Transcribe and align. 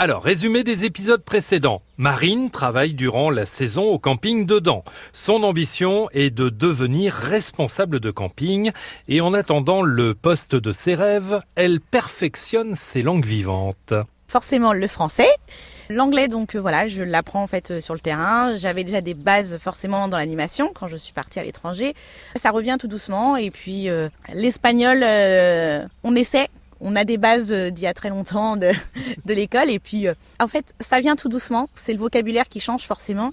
Alors, 0.00 0.22
résumé 0.22 0.62
des 0.62 0.84
épisodes 0.84 1.24
précédents. 1.24 1.82
Marine 1.96 2.50
travaille 2.50 2.94
durant 2.94 3.30
la 3.30 3.44
saison 3.44 3.82
au 3.82 3.98
camping 3.98 4.46
dedans. 4.46 4.84
Son 5.12 5.42
ambition 5.42 6.08
est 6.12 6.30
de 6.30 6.50
devenir 6.50 7.14
responsable 7.14 7.98
de 7.98 8.12
camping 8.12 8.70
et 9.08 9.20
en 9.20 9.34
attendant 9.34 9.82
le 9.82 10.14
poste 10.14 10.54
de 10.54 10.70
ses 10.70 10.94
rêves, 10.94 11.40
elle 11.56 11.80
perfectionne 11.80 12.76
ses 12.76 13.02
langues 13.02 13.26
vivantes. 13.26 13.92
Forcément 14.28 14.72
le 14.72 14.86
français. 14.86 15.30
L'anglais, 15.90 16.28
donc 16.28 16.54
euh, 16.54 16.60
voilà, 16.60 16.86
je 16.86 17.02
l'apprends 17.02 17.42
en 17.42 17.48
fait 17.48 17.72
euh, 17.72 17.80
sur 17.80 17.94
le 17.94 18.00
terrain. 18.00 18.54
J'avais 18.56 18.84
déjà 18.84 19.00
des 19.00 19.14
bases 19.14 19.58
forcément 19.58 20.06
dans 20.06 20.18
l'animation 20.18 20.70
quand 20.72 20.86
je 20.86 20.96
suis 20.96 21.12
partie 21.12 21.40
à 21.40 21.42
l'étranger. 21.42 21.94
Ça 22.36 22.52
revient 22.52 22.76
tout 22.78 22.86
doucement. 22.86 23.36
Et 23.36 23.50
puis 23.50 23.88
euh, 23.88 24.08
l'espagnol, 24.32 25.02
on 26.04 26.14
essaie. 26.14 26.46
On 26.80 26.96
a 26.96 27.04
des 27.04 27.18
bases 27.18 27.52
d'il 27.52 27.84
y 27.84 27.86
a 27.86 27.94
très 27.94 28.10
longtemps 28.10 28.56
de, 28.56 28.70
de 29.24 29.34
l'école. 29.34 29.70
Et 29.70 29.78
puis 29.78 30.06
en 30.40 30.48
fait, 30.48 30.74
ça 30.80 31.00
vient 31.00 31.16
tout 31.16 31.28
doucement. 31.28 31.68
C'est 31.76 31.92
le 31.92 31.98
vocabulaire 31.98 32.48
qui 32.48 32.60
change 32.60 32.82
forcément. 32.82 33.30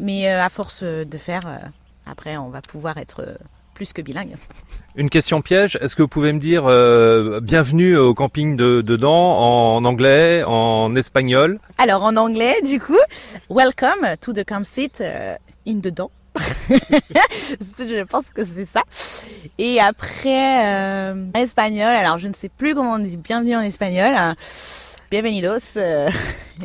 Mais 0.00 0.28
à 0.28 0.48
force 0.48 0.82
de 0.82 1.18
faire, 1.18 1.70
après, 2.06 2.36
on 2.36 2.48
va 2.48 2.60
pouvoir 2.60 2.98
être 2.98 3.36
plus 3.74 3.92
que 3.92 4.00
bilingue. 4.00 4.36
Une 4.96 5.10
question 5.10 5.42
piège, 5.42 5.76
est-ce 5.80 5.96
que 5.96 6.02
vous 6.02 6.08
pouvez 6.08 6.32
me 6.32 6.38
dire 6.38 6.64
euh, 6.66 7.40
bienvenue 7.40 7.96
au 7.96 8.14
camping 8.14 8.56
de 8.56 8.80
dedans 8.80 9.38
en 9.38 9.84
anglais, 9.84 10.44
en 10.46 10.94
espagnol? 10.96 11.58
Alors 11.78 12.04
en 12.04 12.16
anglais 12.16 12.54
du 12.62 12.80
coup, 12.80 12.98
welcome 13.50 14.16
to 14.20 14.32
the 14.32 14.44
campsite 14.44 15.02
in 15.66 15.74
dedans. 15.74 16.10
je 17.60 18.04
pense 18.04 18.30
que 18.30 18.44
c'est 18.44 18.64
ça. 18.64 18.82
Et 19.58 19.80
après 19.80 20.66
euh, 20.66 21.26
espagnol, 21.34 21.94
alors 21.94 22.18
je 22.18 22.28
ne 22.28 22.32
sais 22.32 22.48
plus 22.48 22.74
comment 22.74 22.94
on 22.94 22.98
dit 22.98 23.16
bienvenue 23.16 23.56
en 23.56 23.60
espagnol. 23.60 24.14
Bienvenidos 25.10 25.76
uh, 25.76 26.10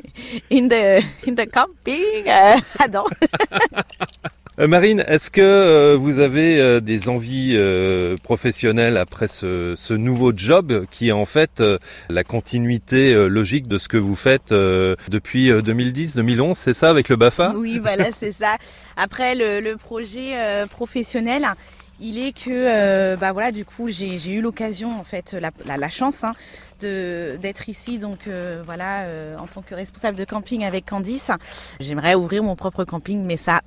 in 0.52 0.68
the 0.68 1.04
in 1.28 1.36
the 1.36 1.50
camping. 1.50 2.26
Uh, 2.80 3.04
Euh, 4.60 4.68
Marine, 4.68 5.06
est-ce 5.08 5.32
que 5.32 5.42
euh, 5.42 5.96
vous 5.98 6.20
avez 6.20 6.60
euh, 6.60 6.82
des 6.82 7.08
envies 7.08 7.58
professionnelles 8.24 8.98
après 8.98 9.28
ce, 9.28 9.74
ce, 9.78 9.94
nouveau 9.94 10.34
job 10.36 10.86
qui 10.92 11.10
est 11.10 11.14
en 11.14 11.26
fait 11.26 11.64
la 12.10 12.24
continuité 12.24 13.14
logique 13.28 13.68
de 13.68 13.78
ce 13.78 13.88
que 13.88 13.98
vous 13.98 14.16
faites 14.16 14.54
depuis 14.54 15.50
2010, 15.50 16.16
2011, 16.16 16.58
c'est 16.58 16.74
ça 16.74 16.90
avec 16.90 17.10
le 17.10 17.16
BAFA 17.16 17.54
Oui, 17.56 17.80
voilà, 17.80 18.12
c'est 18.12 18.32
ça. 18.32 18.58
Après 18.98 19.36
le, 19.36 19.60
le 19.60 19.78
projet 19.78 20.34
professionnel, 20.70 21.46
il 22.02 22.18
est 22.18 22.32
que 22.32 23.16
bah 23.16 23.32
voilà 23.32 23.52
du 23.52 23.66
coup 23.66 23.90
j'ai 23.90 24.32
eu 24.32 24.42
l'occasion 24.42 25.00
en 25.00 25.04
fait 25.04 25.34
la, 25.34 25.52
la, 25.78 25.90
chance 25.90 26.24
hein, 26.24 26.34
de 26.80 27.38
d'être 27.42 27.70
ici 27.70 28.00
donc 28.00 28.30
voilà 28.66 29.06
en 29.38 29.48
tant 29.48 29.62
que 29.62 29.76
responsable 29.76 30.18
de 30.18 30.26
camping 30.26 30.64
avec 30.64 30.86
Candice. 30.86 31.32
J'aimerais 31.80 32.16
ouvrir 32.16 32.44
mon 32.44 32.56
propre 32.56 32.84
camping 32.84 33.26
mais 33.26 33.38
ça 33.38 33.62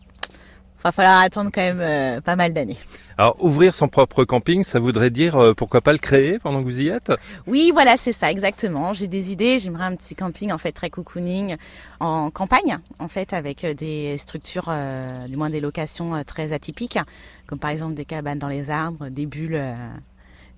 va 0.88 0.92
falloir 0.92 1.20
attendre 1.20 1.50
quand 1.52 1.60
même 1.60 1.80
euh, 1.80 2.20
pas 2.20 2.36
mal 2.36 2.52
d'années. 2.52 2.76
Alors 3.18 3.36
ouvrir 3.42 3.74
son 3.74 3.88
propre 3.88 4.24
camping, 4.24 4.64
ça 4.64 4.80
voudrait 4.80 5.10
dire 5.10 5.36
euh, 5.36 5.54
pourquoi 5.54 5.80
pas 5.80 5.92
le 5.92 5.98
créer 5.98 6.38
pendant 6.38 6.60
que 6.60 6.64
vous 6.64 6.80
y 6.80 6.88
êtes? 6.88 7.12
Oui, 7.46 7.70
voilà, 7.72 7.96
c'est 7.96 8.12
ça 8.12 8.30
exactement. 8.30 8.94
J'ai 8.94 9.06
des 9.06 9.32
idées, 9.32 9.58
j'aimerais 9.58 9.84
un 9.84 9.94
petit 9.94 10.14
camping 10.14 10.50
en 10.50 10.58
fait 10.58 10.72
très 10.72 10.90
cocooning 10.90 11.56
en 12.00 12.30
campagne 12.30 12.78
en 12.98 13.08
fait 13.08 13.32
avec 13.32 13.64
euh, 13.64 13.74
des 13.74 14.16
structures 14.16 14.72
du 15.28 15.36
moins 15.36 15.50
des 15.50 15.60
locations 15.60 16.22
très 16.24 16.52
atypiques 16.52 16.98
comme 17.46 17.58
par 17.58 17.70
exemple 17.70 17.94
des 17.94 18.04
cabanes 18.04 18.38
dans 18.38 18.48
les 18.48 18.70
arbres, 18.70 19.08
des 19.08 19.26
bulles 19.26 19.74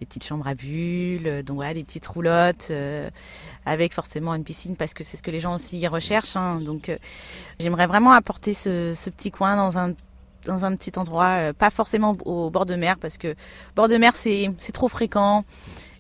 des 0.00 0.06
petites 0.06 0.24
chambres 0.24 0.46
à 0.46 0.54
bulles, 0.54 1.42
donc 1.44 1.56
voilà, 1.56 1.74
des 1.74 1.84
petites 1.84 2.06
roulottes, 2.06 2.72
avec 3.64 3.92
forcément 3.92 4.34
une 4.34 4.44
piscine 4.44 4.76
parce 4.76 4.92
que 4.94 5.04
c'est 5.04 5.16
ce 5.16 5.22
que 5.22 5.30
les 5.30 5.40
gens 5.40 5.54
aussi 5.54 5.86
recherchent. 5.86 6.36
Hein. 6.36 6.60
Donc 6.60 6.90
j'aimerais 7.60 7.86
vraiment 7.86 8.12
apporter 8.12 8.54
ce, 8.54 8.92
ce, 8.94 9.10
petit 9.10 9.30
coin 9.30 9.56
dans 9.56 9.78
un 9.78 9.92
dans 10.44 10.64
un 10.64 10.76
petit 10.76 10.92
endroit, 10.98 11.36
euh, 11.38 11.52
pas 11.52 11.70
forcément 11.70 12.16
au 12.24 12.50
bord 12.50 12.66
de 12.66 12.74
mer, 12.74 12.96
parce 12.98 13.18
que 13.18 13.34
bord 13.76 13.88
de 13.88 13.96
mer 13.96 14.14
c'est 14.16 14.72
trop 14.72 14.88
fréquent. 14.88 15.44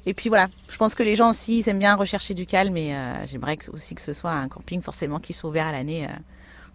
Et 0.06 0.12
puis 0.12 0.28
voilà, 0.28 0.48
je 0.68 0.76
pense 0.76 0.94
que 0.94 1.02
les 1.02 1.14
gens 1.14 1.30
aussi 1.30 1.58
ils 1.58 1.68
aiment 1.68 1.78
bien 1.78 1.94
rechercher 1.94 2.34
du 2.34 2.44
calme 2.44 2.76
et 2.76 2.94
euh, 2.94 3.24
j'aimerais 3.26 3.56
aussi 3.72 3.94
que 3.94 4.02
ce 4.02 4.12
soit 4.12 4.32
un 4.32 4.48
camping 4.48 4.82
forcément 4.82 5.18
qui 5.18 5.32
soit 5.32 5.50
ouvert 5.50 5.66
à 5.66 5.72
l'année. 5.72 6.04
Euh, 6.04 6.12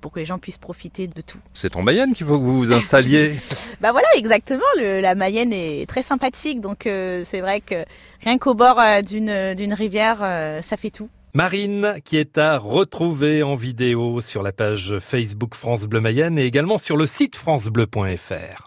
pour 0.01 0.13
que 0.13 0.19
les 0.19 0.25
gens 0.25 0.39
puissent 0.39 0.57
profiter 0.57 1.07
de 1.09 1.19
tout. 1.19 1.39
C'est 1.51 1.75
en 1.75 1.81
Mayenne 1.81 2.13
qu'il 2.13 2.25
faut 2.25 2.39
que 2.39 2.43
vous 2.45 2.55
vous 2.55 2.71
installiez. 2.71 3.35
bah 3.81 3.91
voilà, 3.91 4.07
exactement. 4.15 4.63
Le, 4.77 5.01
la 5.01 5.13
Mayenne 5.13 5.51
est 5.51 5.89
très 5.89 6.03
sympathique, 6.03 6.61
donc 6.61 6.83
c'est 6.85 7.41
vrai 7.41 7.59
que 7.59 7.83
rien 8.23 8.37
qu'au 8.37 8.53
bord 8.53 8.79
d'une 9.03 9.73
rivière, 9.73 10.19
ça 10.63 10.77
fait 10.77 10.89
tout. 10.89 11.09
Marine, 11.33 11.99
qui 12.03 12.17
est 12.17 12.39
à 12.39 12.57
retrouver 12.57 13.43
en 13.43 13.53
vidéo 13.53 14.19
sur 14.19 14.41
la 14.41 14.51
page 14.51 14.97
Facebook 14.99 15.53
France 15.53 15.85
Bleu 15.85 16.01
Mayenne 16.01 16.39
et 16.39 16.45
également 16.45 16.79
sur 16.79 16.97
le 16.97 17.05
site 17.05 17.35
francebleu.fr. 17.35 18.65